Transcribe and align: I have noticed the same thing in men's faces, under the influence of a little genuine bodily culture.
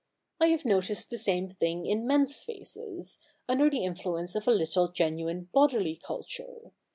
I 0.39 0.47
have 0.47 0.65
noticed 0.65 1.11
the 1.11 1.17
same 1.19 1.47
thing 1.47 1.85
in 1.85 2.07
men's 2.07 2.41
faces, 2.41 3.19
under 3.47 3.69
the 3.69 3.83
influence 3.83 4.33
of 4.33 4.47
a 4.47 4.51
little 4.51 4.87
genuine 4.91 5.49
bodily 5.53 5.95
culture. 5.95 6.71